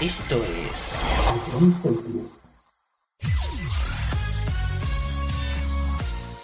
Esto 0.00 0.42
es 0.72 0.96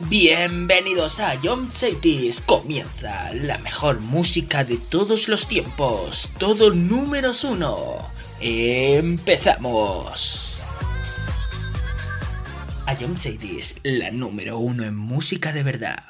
Bienvenidos 0.09 1.19
a 1.19 1.37
John 1.43 1.73
Cities. 1.73 2.41
Comienza 2.43 3.35
la 3.35 3.59
mejor 3.59 4.01
música 4.01 4.63
de 4.63 4.77
todos 4.77 5.27
los 5.27 5.49
tiempos. 5.49 6.29
Todo 6.39 6.71
números 6.71 7.43
uno. 7.43 8.09
Empezamos. 8.41 10.50
A 12.91 12.97
John 12.99 13.17
Cities, 13.17 13.77
la 13.85 14.11
número 14.11 14.59
uno 14.59 14.83
en 14.83 14.97
música 14.97 15.53
de 15.53 15.63
verdad. 15.63 16.10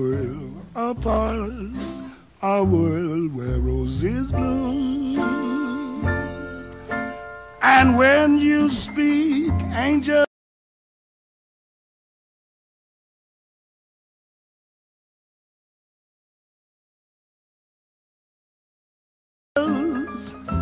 a 2.41 2.63
world 2.63 3.33
where 3.33 3.59
roses 3.59 4.31
bloom. 4.31 5.17
And 7.61 7.97
when 7.97 8.39
you 8.39 8.67
speak, 8.67 9.53
angels. 9.73 10.25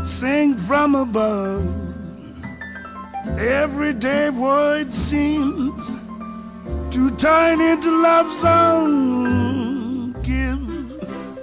Sing 0.05 0.57
from 0.57 0.95
above. 0.95 1.65
Everyday 3.39 4.29
void 4.29 4.93
seems 4.93 5.95
to 6.93 7.09
turn 7.17 7.61
into 7.61 7.89
love 8.01 8.31
songs 8.33 9.48
give 10.29 10.61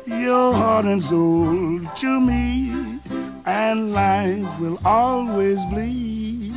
your 0.07 0.55
heart 0.55 0.87
and 0.87 1.03
soul 1.03 1.81
to 2.03 2.21
me, 2.21 3.01
and 3.45 3.93
life 3.93 4.61
will 4.61 4.79
always 4.85 5.61
be 5.75 6.53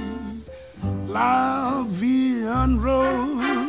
La 1.07 1.83
Vie 1.87 2.45
en 2.45 2.79
Rose. 2.79 3.68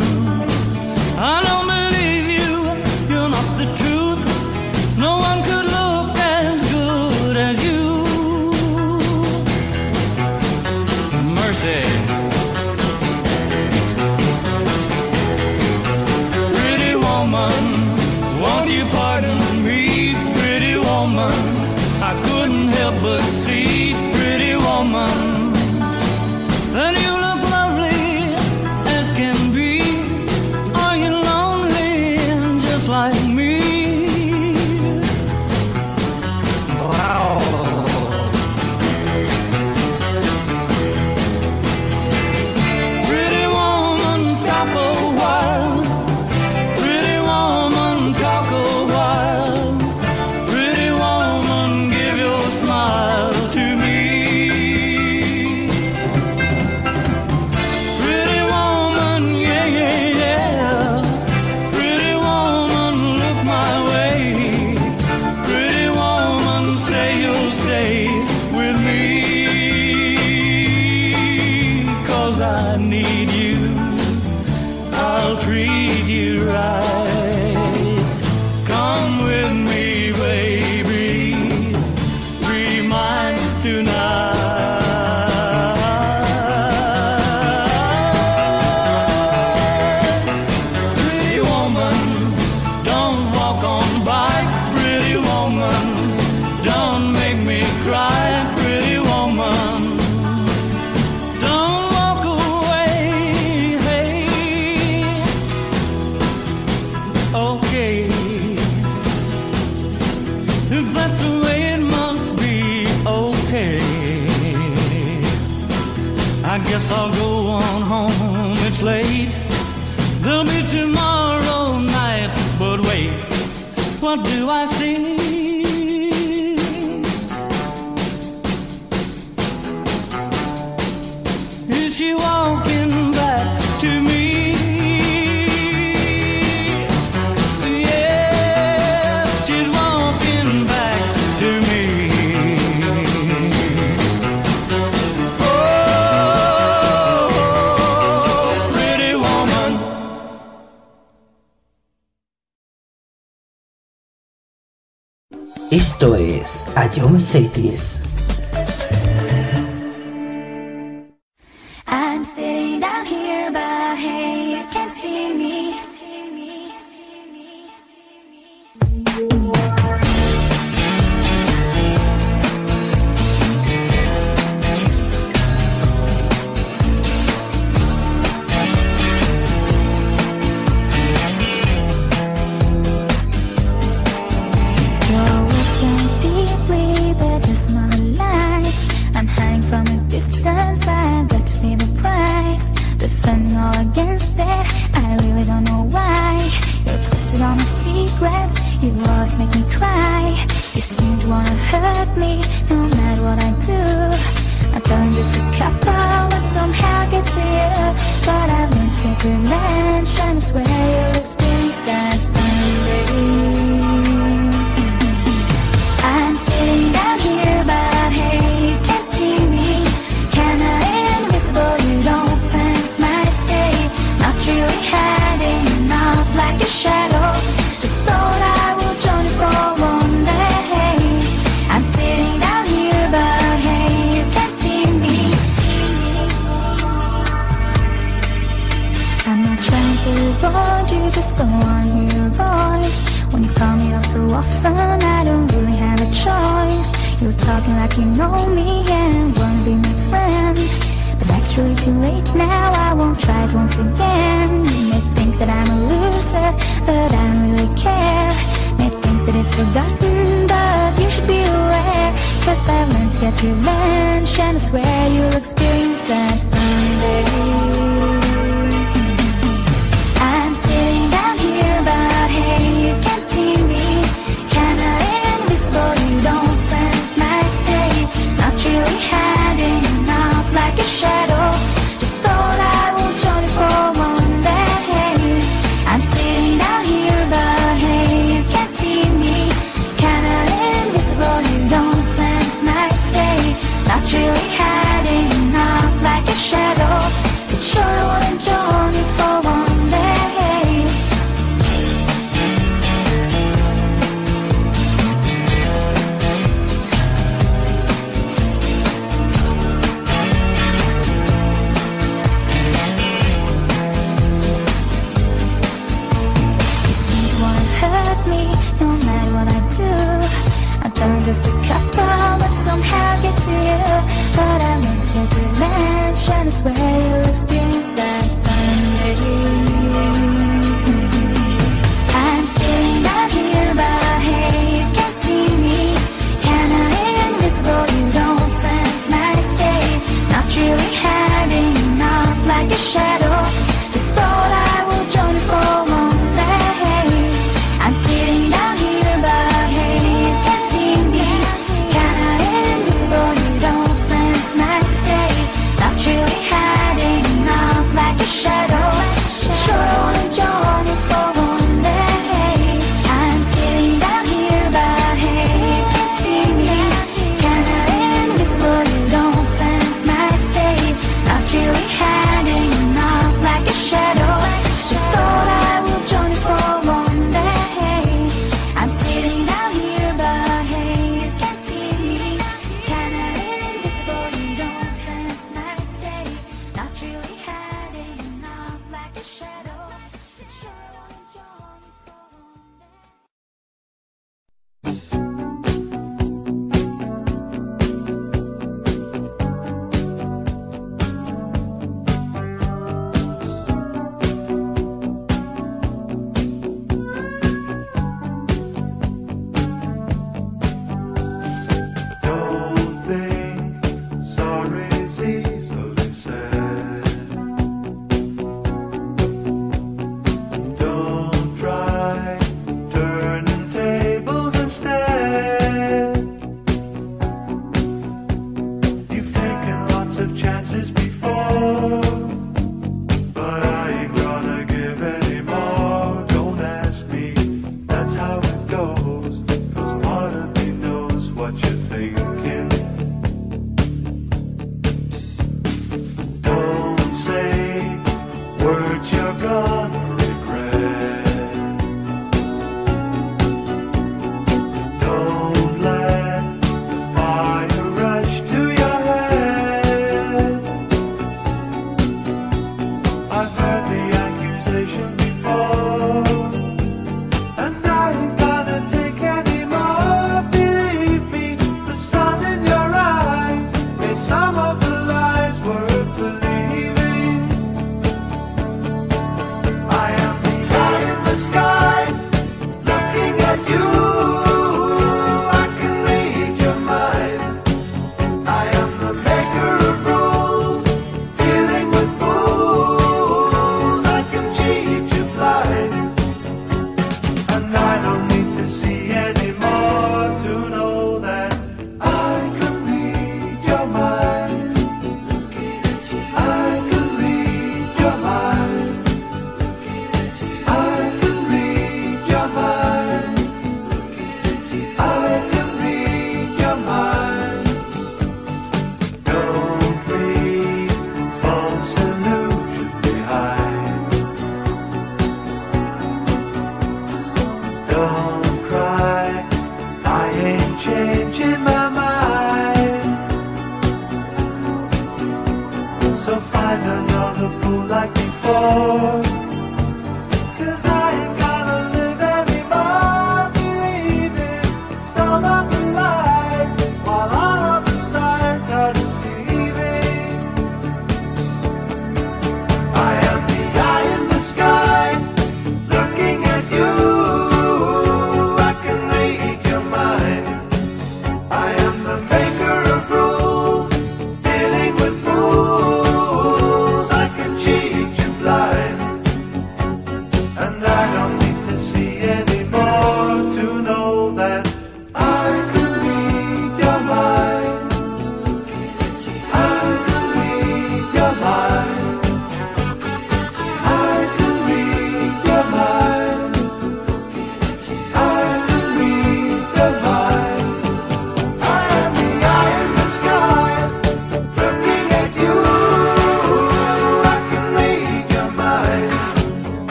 A 156.75 156.87
John 156.87 157.19
Cities. 157.19 158.00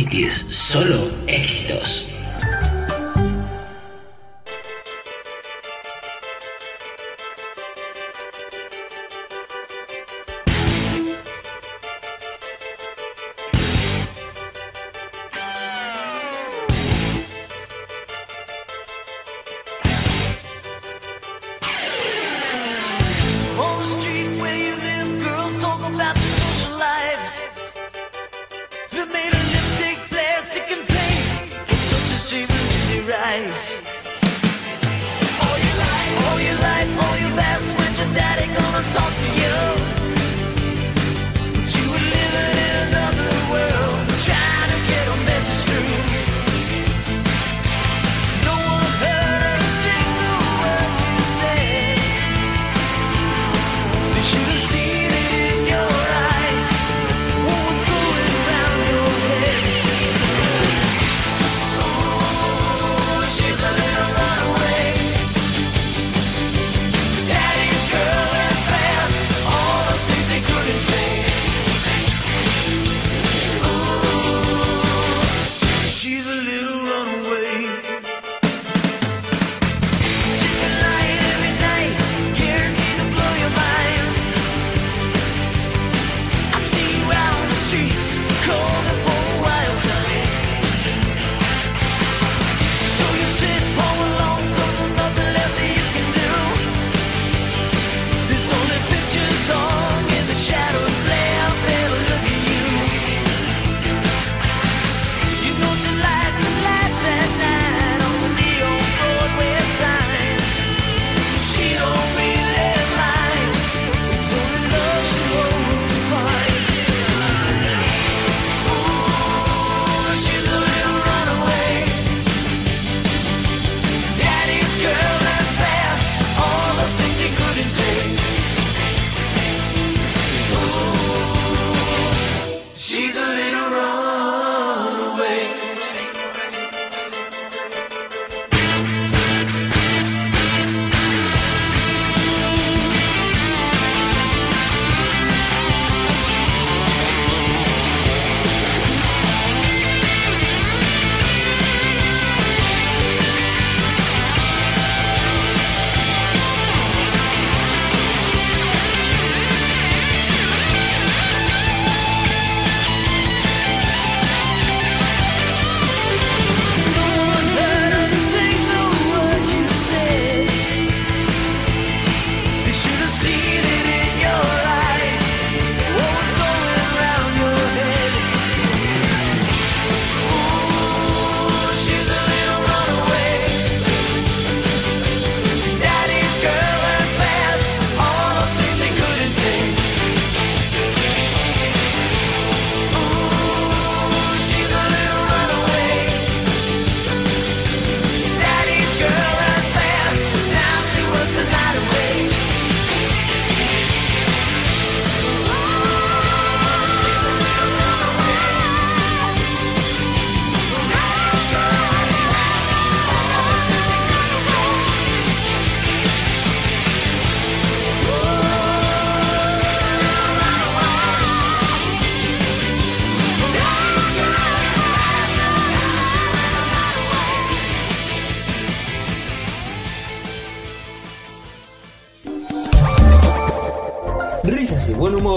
Cities, 0.00 0.46
solo 0.48 1.10
éxitos. 1.26 2.08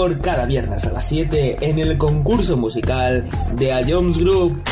Cada 0.04 0.44
viernes 0.44 0.84
a 0.84 0.90
las 0.92 1.08
7 1.08 1.56
en 1.62 1.78
el 1.78 1.96
concurso 1.96 2.58
musical 2.58 3.24
de 3.54 3.72
A 3.72 3.82
Jones 3.86 4.18
Group. 4.18 4.62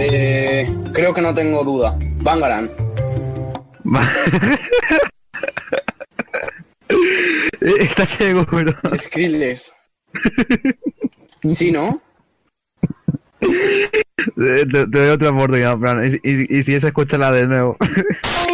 Eh, 0.00 0.68
creo 0.92 1.14
que 1.14 1.20
no 1.20 1.32
tengo 1.32 1.62
duda. 1.62 1.96
Bangaran. 2.16 2.68
Está 7.60 8.06
ciego, 8.06 8.44
pero. 8.50 8.72
Skrillex. 8.96 9.72
¿Sí, 11.46 11.70
no? 11.70 12.02
Te, 13.40 14.64
doy 14.64 15.08
otra 15.10 15.30
oportunidad, 15.30 15.78
Fran. 15.78 16.04
Y, 16.04 16.18
y, 16.28 16.58
y 16.58 16.62
si 16.64 16.74
es, 16.74 16.82
escúchala 16.82 17.30
de 17.30 17.46
nuevo. 17.46 17.76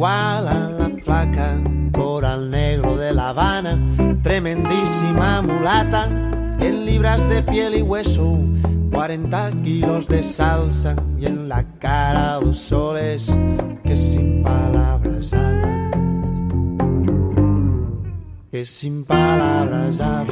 igual 0.00 0.48
a 0.48 0.70
la 0.70 0.88
flaca, 1.04 1.58
coral 1.92 2.50
negro 2.50 2.96
de 2.96 3.12
La 3.12 3.28
Habana, 3.28 3.78
tremendísima 4.22 5.42
mulata, 5.42 6.08
100 6.58 6.86
libras 6.86 7.28
de 7.28 7.42
piel 7.42 7.74
y 7.74 7.82
hueso, 7.82 8.38
40 8.94 9.50
kilos 9.62 10.08
de 10.08 10.22
salsa 10.22 10.96
y 11.18 11.26
en 11.26 11.50
la 11.50 11.64
cara 11.78 12.36
dos 12.36 12.56
soles 12.56 13.26
que 13.84 13.94
sin 13.94 14.40
palabras 14.42 15.34
hablan, 15.34 15.90
que 18.50 18.64
sin 18.64 19.04
palabras 19.04 20.00
hablan. 20.00 20.29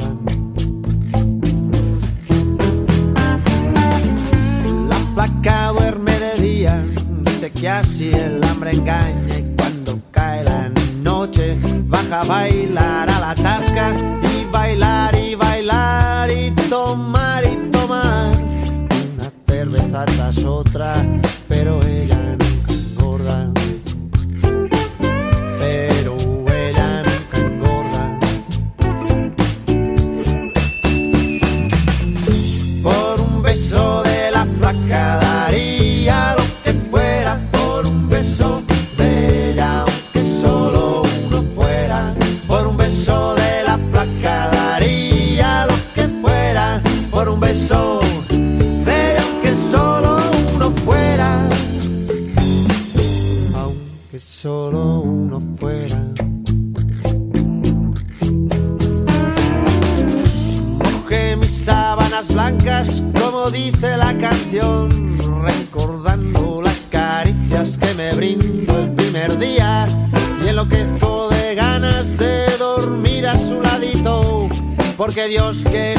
remedios 75.29 75.63
que 75.63 75.98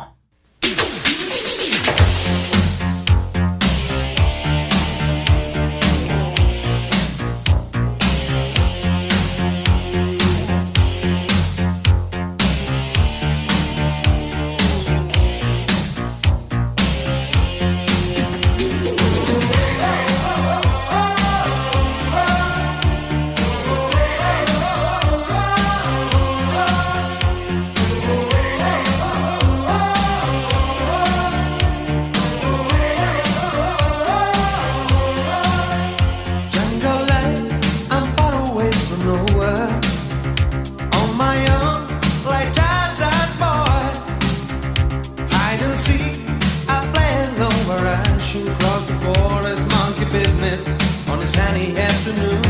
Memphis 50.51 51.09
on 51.09 51.21
a 51.21 51.27
sunny 51.27 51.77
afternoon. 51.77 52.41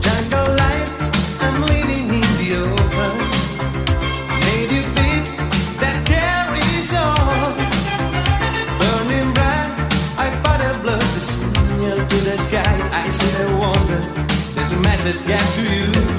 Jungle 0.00 0.54
life, 0.54 0.92
I'm 1.42 1.62
living 1.62 2.08
in 2.20 2.30
the 2.40 2.50
open. 2.62 3.14
native 4.46 4.88
beat 4.94 5.26
that 5.82 5.96
carries 6.06 6.92
on. 6.94 7.54
Burning 8.78 9.32
bright, 9.34 9.70
I 10.18 10.28
thought 10.42 10.60
a 10.60 10.78
blood 10.82 12.08
to 12.10 12.16
the 12.28 12.36
sky. 12.38 12.76
I 12.92 13.10
still 13.10 13.58
wonder, 13.58 14.00
there's 14.54 14.72
a 14.72 14.80
message 14.80 15.26
got 15.26 15.54
to 15.54 15.62
you. 15.62 16.15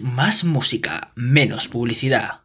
Más 0.00 0.44
música, 0.44 1.12
menos 1.16 1.66
publicidad. 1.66 2.42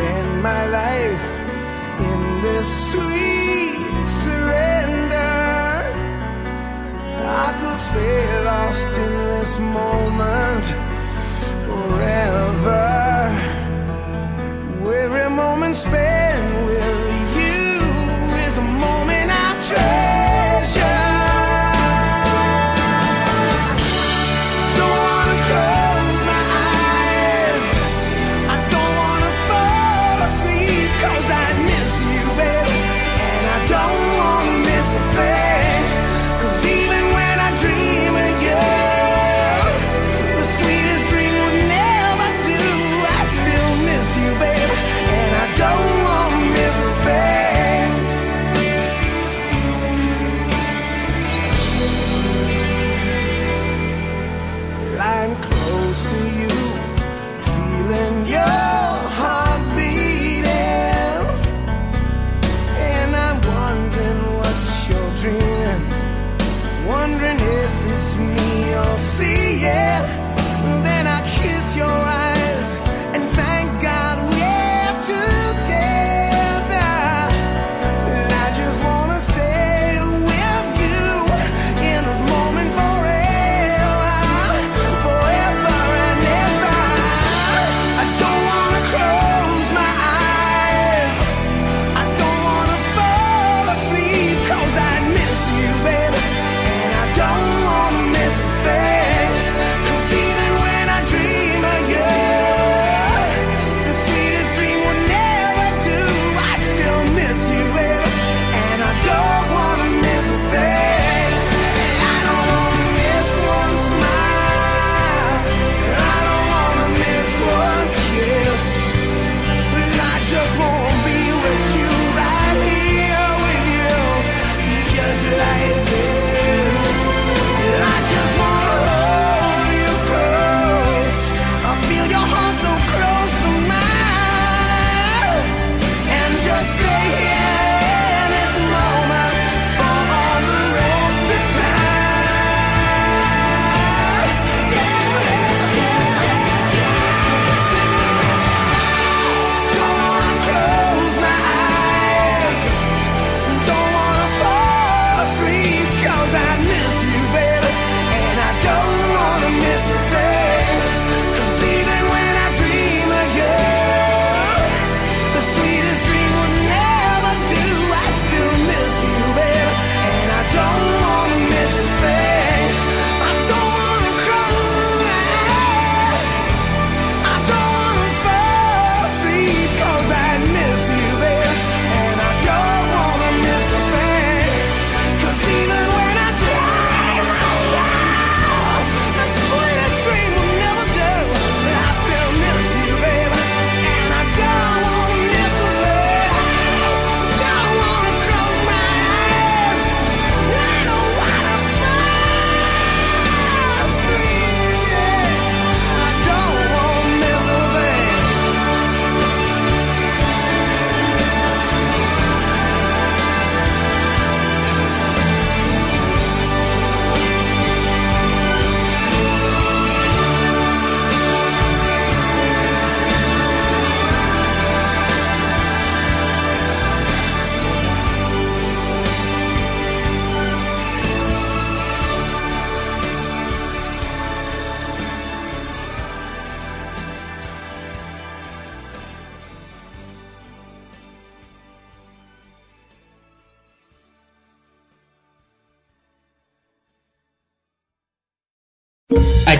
spend 0.00 0.42
my 0.42 0.64
life 0.80 1.26
in 2.10 2.20
this 2.44 2.68
sweet 2.90 4.08
surrender. 4.24 5.36
I 7.44 7.48
could 7.60 7.80
stay 7.90 8.44
lost 8.50 8.88
in 9.04 9.12
this 9.30 9.58
moment 9.58 10.64
forever. 11.66 12.86
Every 15.02 15.28
moment 15.30 15.76
spent. 15.76 16.29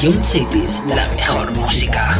Ion 0.02 0.24
Cities, 0.24 0.82
la 0.88 1.06
mejor 1.14 1.52
música. 1.52 2.16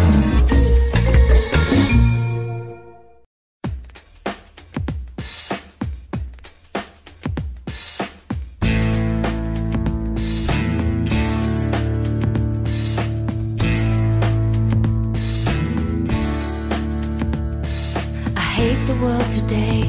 I 18.36 18.40
hate 18.56 18.86
the 18.86 18.94
world 19.00 19.30
today. 19.30 19.84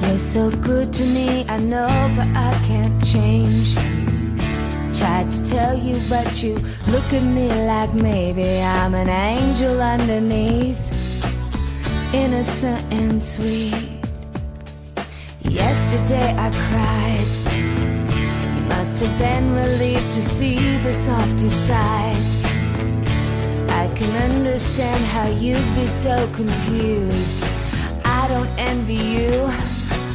You're 0.00 0.18
so 0.18 0.50
good 0.62 0.92
to 0.92 1.04
me, 1.04 1.44
I 1.48 1.58
know, 1.58 1.88
but 2.14 2.28
I 2.36 2.54
can't 2.68 3.04
change. 3.04 3.93
Tried 4.96 5.32
to 5.32 5.44
tell 5.44 5.76
you, 5.76 6.00
but 6.08 6.40
you 6.40 6.54
look 6.88 7.12
at 7.12 7.24
me 7.24 7.48
like 7.66 7.92
maybe 7.94 8.60
I'm 8.60 8.94
an 8.94 9.08
angel 9.08 9.80
underneath, 9.80 10.80
innocent 12.14 12.80
and 12.92 13.20
sweet. 13.20 13.74
Yesterday 15.42 16.34
I 16.38 16.48
cried. 16.66 17.28
You 18.56 18.64
must 18.68 19.00
have 19.00 19.18
been 19.18 19.52
relieved 19.54 20.12
to 20.12 20.22
see 20.22 20.78
the 20.78 20.92
softer 20.92 21.48
side. 21.48 22.16
I 23.70 23.92
can 23.96 24.30
understand 24.30 25.04
how 25.06 25.26
you'd 25.28 25.74
be 25.74 25.88
so 25.88 26.30
confused. 26.34 27.44
I 28.04 28.28
don't 28.28 28.50
envy 28.58 28.94
you. 28.94 29.50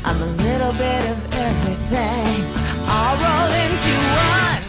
I'm 0.05 0.21
a 0.21 0.31
little 0.47 0.71
bit 0.71 1.03
of 1.11 1.33
everything. 1.33 2.45
All 2.87 3.15
roll 3.17 3.51
into 3.65 3.91
one. 3.91 4.68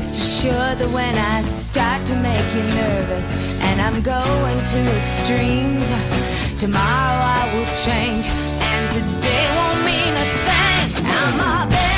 Rest 0.00 0.18
assured 0.18 0.78
that 0.78 0.90
when 0.94 1.14
I 1.14 1.42
start 1.42 2.06
to 2.06 2.14
make 2.14 2.54
you 2.54 2.62
nervous 2.72 3.26
and 3.68 3.82
I'm 3.82 4.00
going 4.00 4.56
to 4.64 4.80
extremes, 4.96 5.86
tomorrow 6.58 7.20
I 7.20 7.44
will 7.52 7.68
change 7.84 8.26
and 8.72 8.90
today 8.96 9.44
won't 9.58 9.84
mean 9.84 10.14
a 10.16 10.28
thing. 10.48 11.04
I'm 11.04 11.38
a 11.38 11.89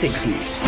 A 0.00 0.67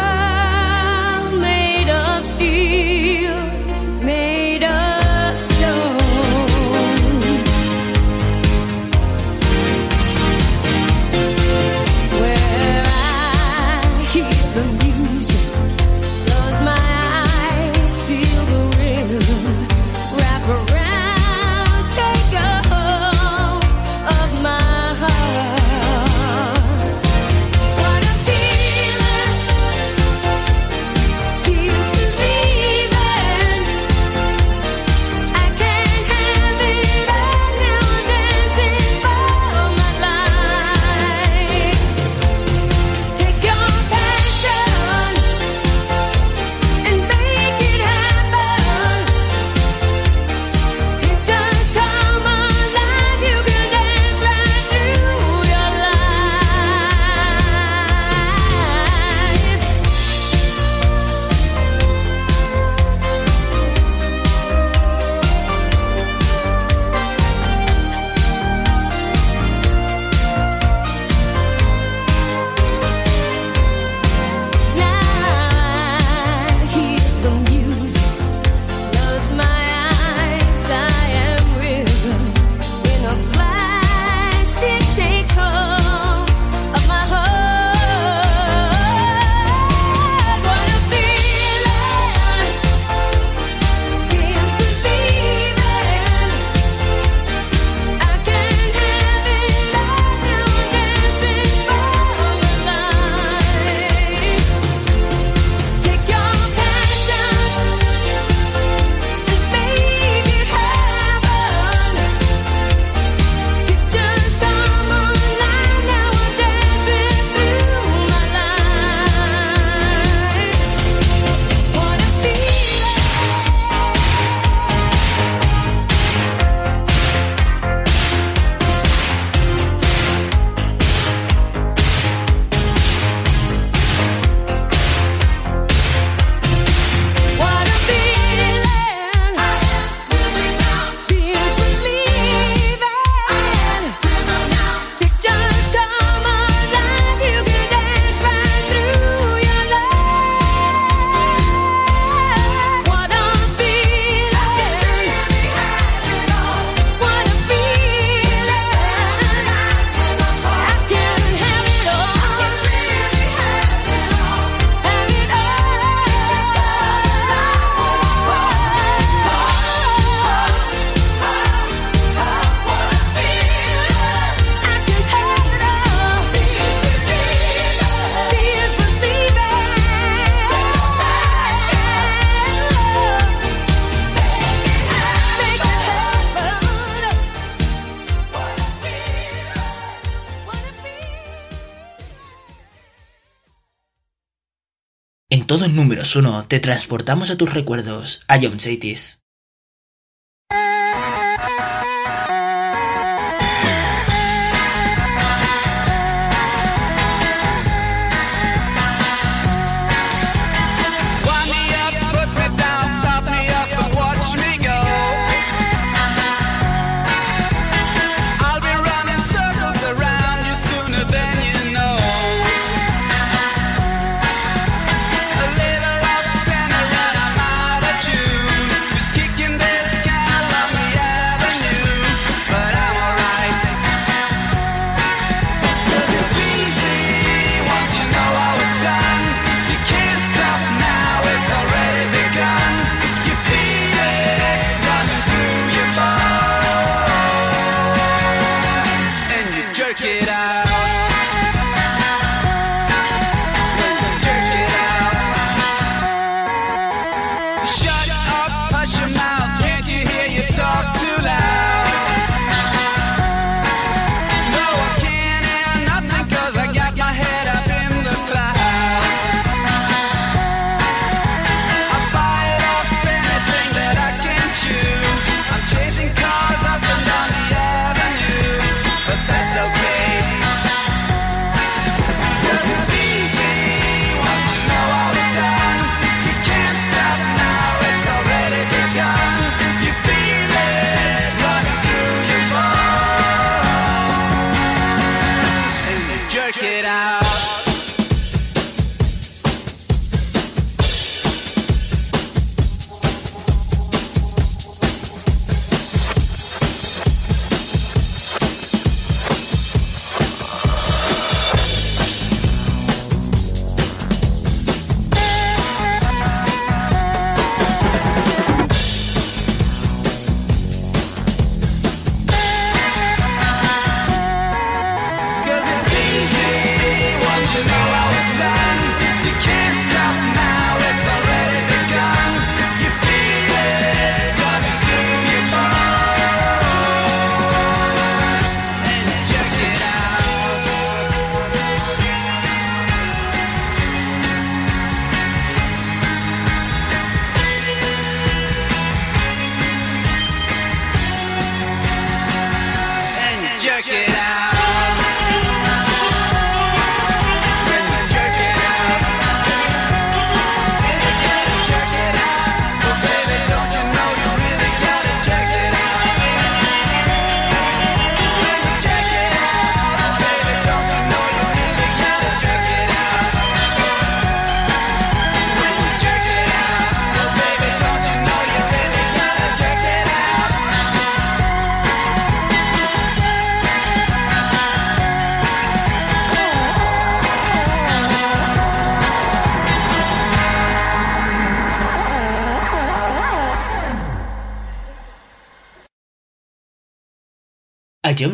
2, 196.11 196.17
1, 196.17 196.47
te 196.49 196.59
transportamos 196.59 197.31
a 197.31 197.37
tus 197.37 197.53
recuerdos, 197.53 198.25
a 198.27 198.37
John 198.37 198.57
Chaitis. 198.57 199.20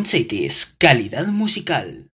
City 0.07 0.45
es 0.45 0.65
calidad 0.65 1.27
musical. 1.27 2.09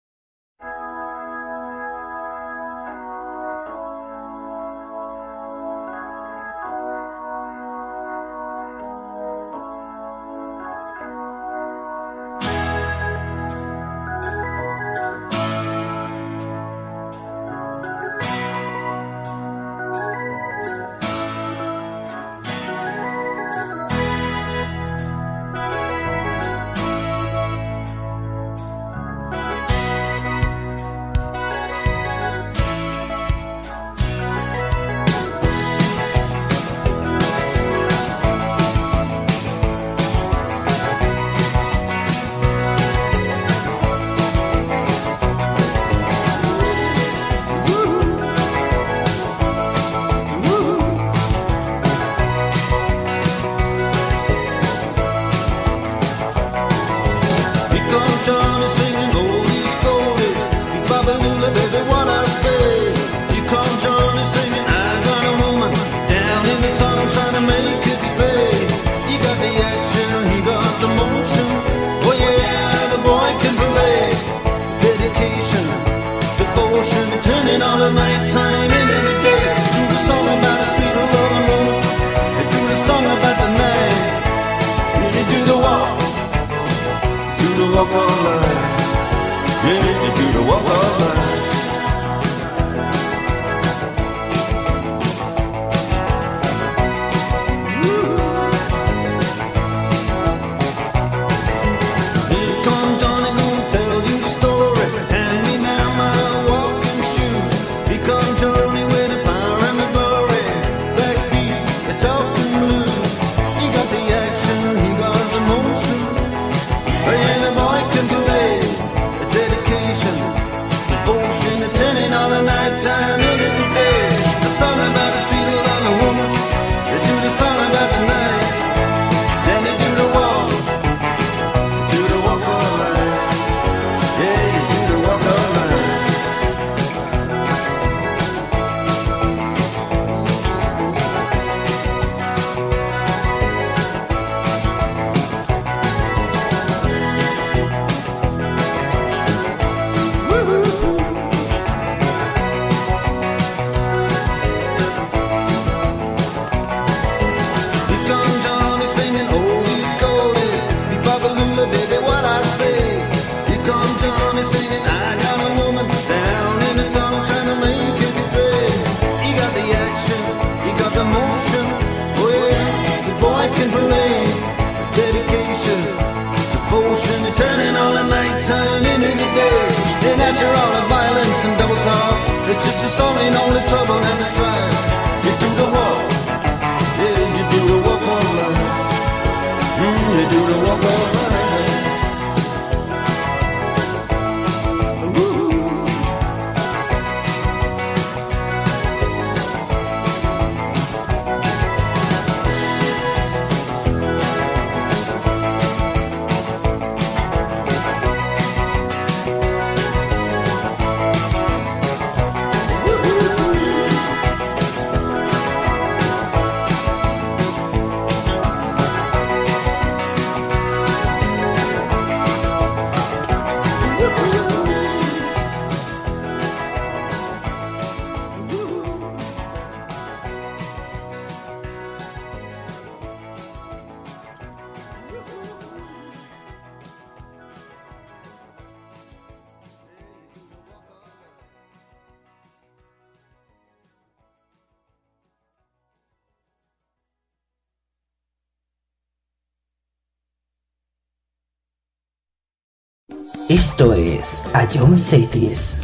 Esto 253.49 253.93
es 253.93 254.45
a 254.55 254.67
John 254.73 254.99
Seydis, 254.99 255.79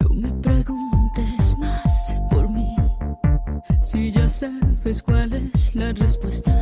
no 0.00 0.08
me 0.14 0.30
preguntes 0.40 1.56
más 1.58 2.14
por 2.30 2.48
mí, 2.48 2.76
si 3.80 4.12
ya 4.12 4.28
sabes 4.28 5.02
cuál 5.02 5.32
es 5.32 5.74
la 5.74 5.92
respuesta. 5.92 6.61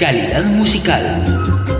Calidad 0.00 0.44
musical. 0.46 1.79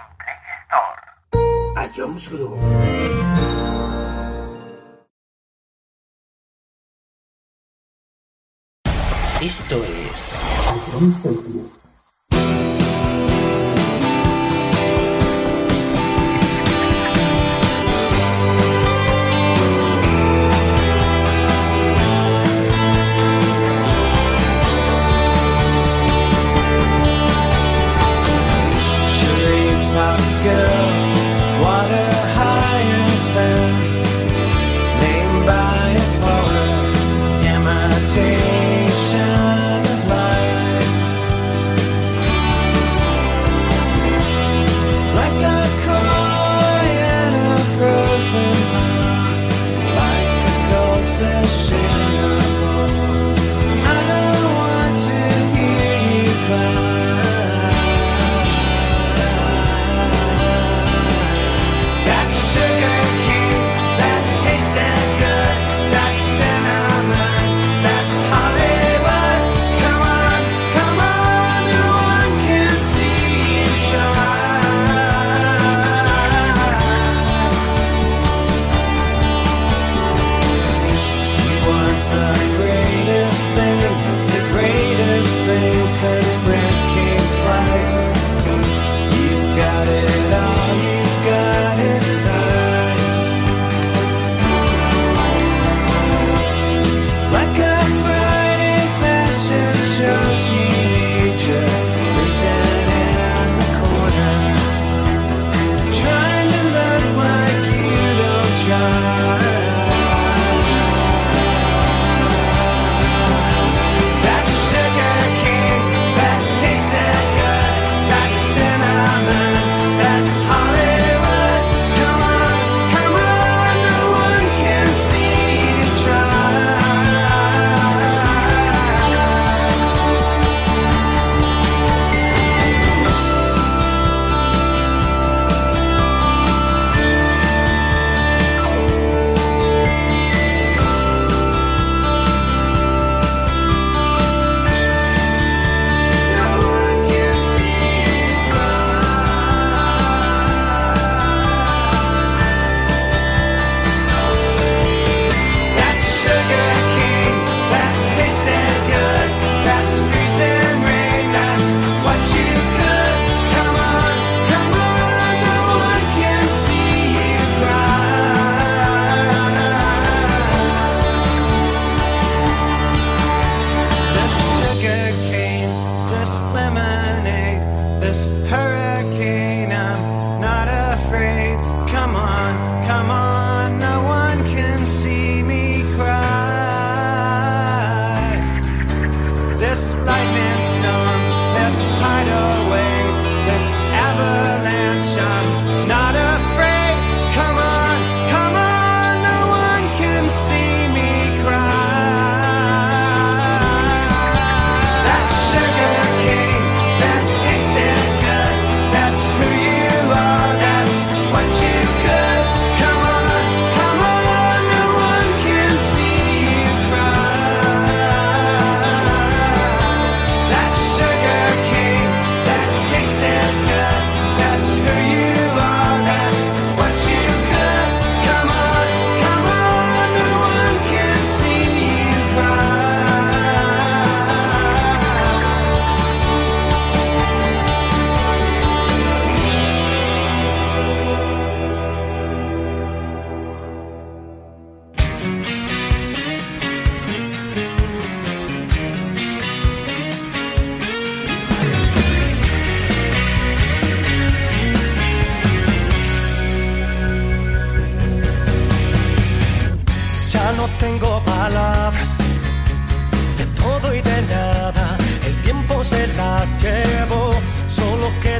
Faccio. 1.91 2.55
Esto 9.41 9.75
es... 9.75 11.80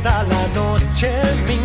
queda 0.02 0.24
la 0.24 0.48
noche 0.56 1.12
mía. 1.48 1.61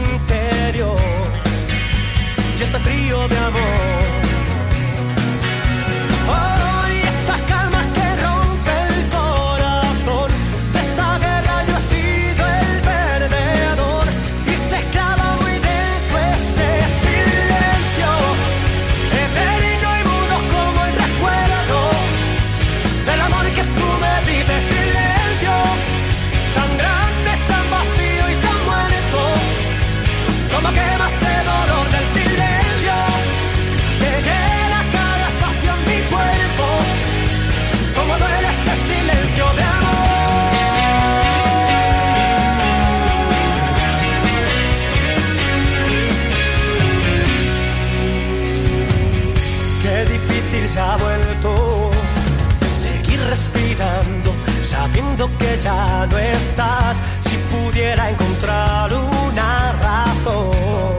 ya 55.63 56.07
no 56.11 56.19
estás, 56.19 57.01
si 57.21 57.37
pudiera 57.53 58.11
encontrar 58.11 58.93
una 58.93 59.73
razón 59.73 60.97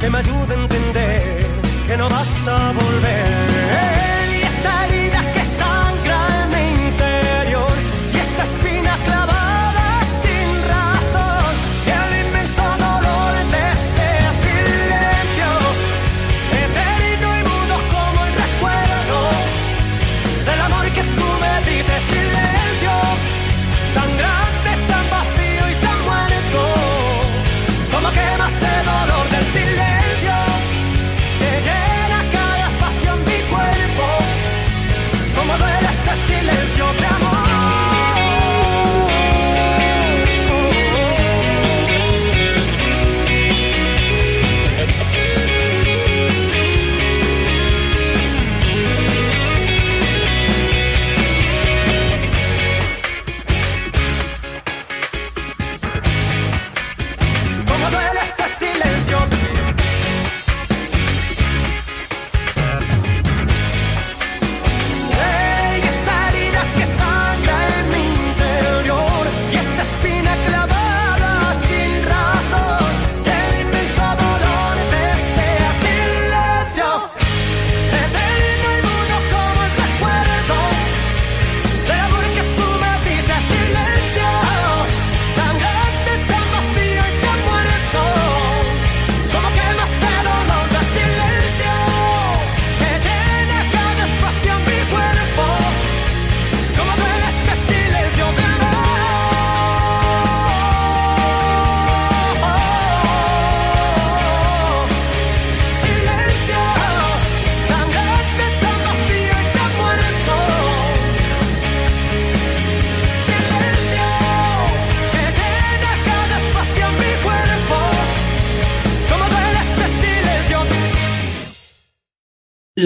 que 0.00 0.10
me 0.10 0.18
ayude 0.18 0.54
a 0.54 0.62
entender 0.62 1.46
que 1.86 1.96
no 1.96 2.08
vas 2.08 2.46
a 2.46 2.72
volver. 2.72 3.51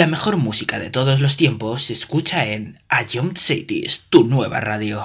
La 0.06 0.10
mejor 0.10 0.36
música 0.36 0.78
de 0.78 0.88
todos 0.88 1.18
los 1.18 1.36
tiempos 1.36 1.82
se 1.82 1.92
escucha 1.92 2.46
en 2.46 2.78
A 2.88 3.04
Young 3.04 3.36
Cities, 3.36 4.04
tu 4.08 4.22
nueva 4.22 4.60
radio. 4.60 5.04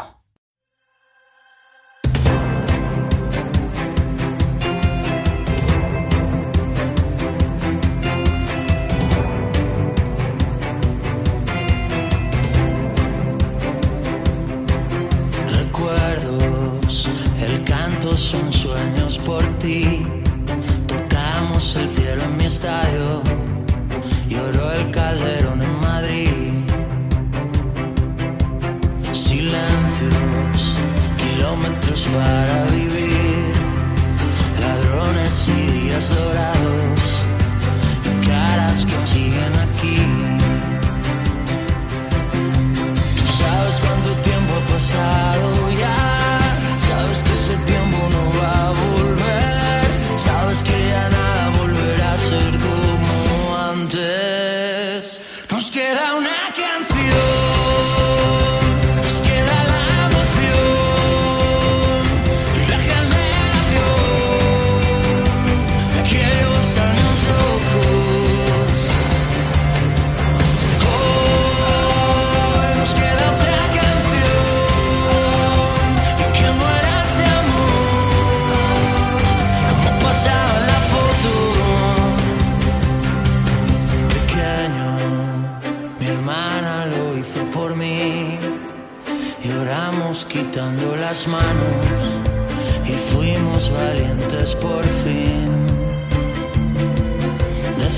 Recuerdos, 15.51 17.09
el 17.43 17.63
canto 17.63 18.15
son 18.15 18.53
sueños 18.53 19.17
por 19.17 19.41
ti 19.57 20.00
manos 91.27 91.85
y 92.85 92.93
fuimos 93.13 93.71
valientes 93.71 94.55
por 94.55 94.83
fin. 95.03 95.67
De 97.77 97.89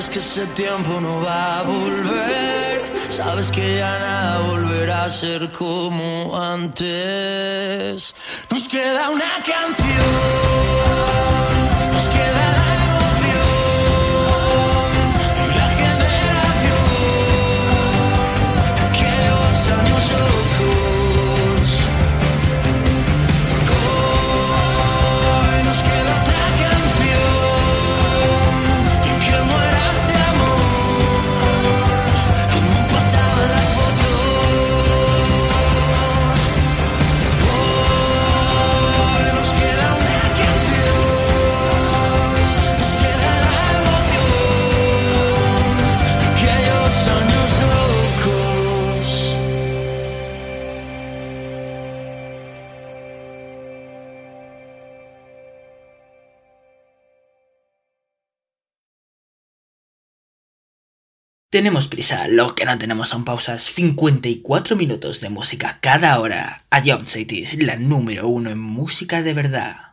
sabes 0.00 0.10
que 0.10 0.18
ese 0.18 0.46
tiempo 0.54 0.98
no 0.98 1.20
va 1.20 1.58
a 1.58 1.62
volver. 1.62 2.80
Sabes 3.10 3.50
que 3.50 3.76
ya 3.76 3.98
nada 3.98 4.40
volverá 4.48 5.04
a 5.04 5.10
ser 5.10 5.52
como 5.52 6.40
antes. 6.40 8.14
Nos 8.50 8.66
queda 8.66 9.10
una 9.10 9.42
canción. 9.44 10.49
Tenemos 61.50 61.88
prisa, 61.88 62.28
lo 62.28 62.54
que 62.54 62.64
no 62.64 62.78
tenemos 62.78 63.08
son 63.08 63.24
pausas. 63.24 63.64
54 63.74 64.76
minutos 64.76 65.20
de 65.20 65.30
música 65.30 65.78
cada 65.80 66.20
hora. 66.20 66.62
A 66.70 66.80
Jump 66.80 67.08
City 67.08 67.42
es 67.42 67.60
la 67.60 67.74
número 67.74 68.28
uno 68.28 68.50
en 68.50 68.60
música 68.60 69.20
de 69.20 69.34
verdad. 69.34 69.89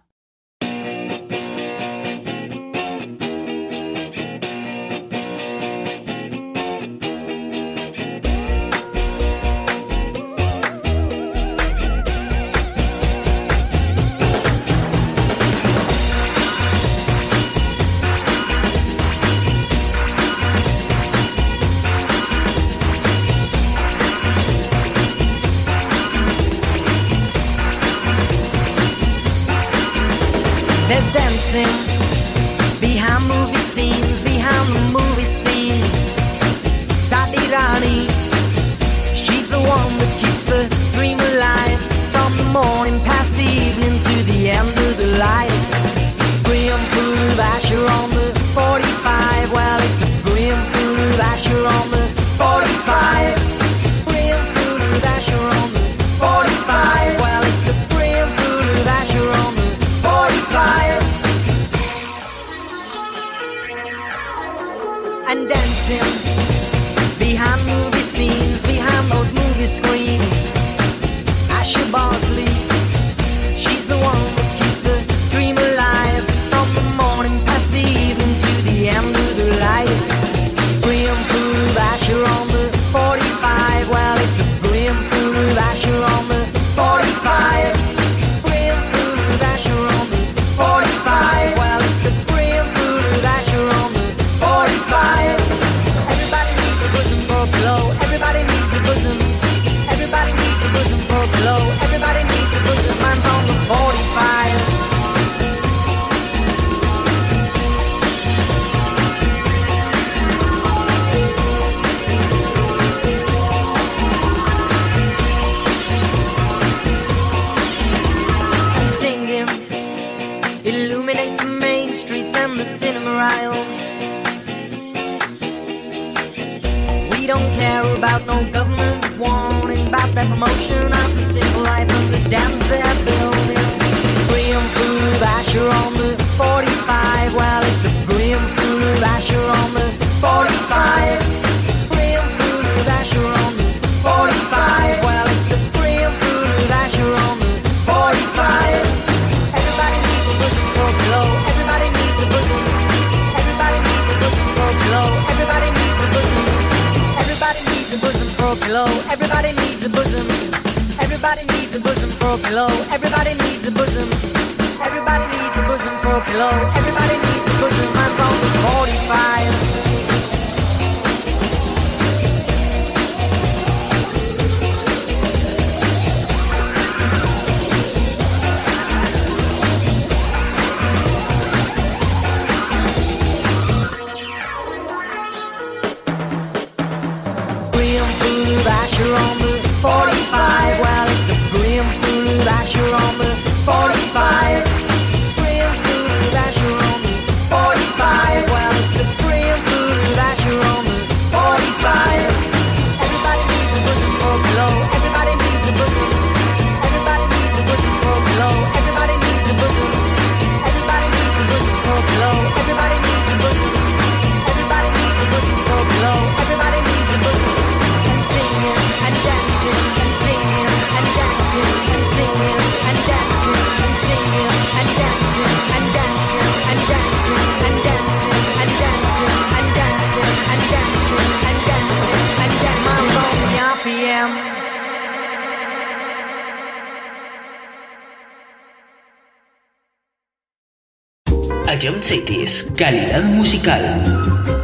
Ion 241.80 242.02
Cities, 242.02 242.66
calidad 242.76 243.24
musical. 243.26 244.57